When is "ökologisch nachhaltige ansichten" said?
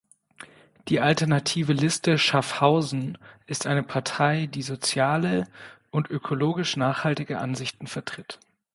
6.09-7.85